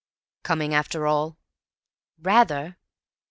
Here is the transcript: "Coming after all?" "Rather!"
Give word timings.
"Coming 0.41 0.73
after 0.73 1.05
all?" 1.05 1.37
"Rather!" 2.19 2.79